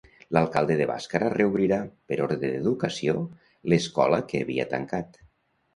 L'alcalde 0.35 0.77
de 0.79 0.87
Bàscara 0.91 1.27
reobrirà, 1.33 1.79
per 2.13 2.19
ordre 2.29 2.49
d'Educació, 2.57 3.17
l'escola 3.73 4.25
que 4.33 4.45
havia 4.47 4.69
tancat. 4.77 5.25